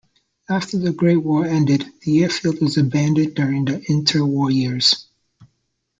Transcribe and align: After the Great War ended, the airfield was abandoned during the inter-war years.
After 0.49 0.79
the 0.79 0.91
Great 0.93 1.17
War 1.17 1.45
ended, 1.45 1.85
the 2.01 2.23
airfield 2.23 2.59
was 2.59 2.75
abandoned 2.75 3.35
during 3.35 3.65
the 3.65 3.85
inter-war 3.87 4.49
years. 4.49 5.05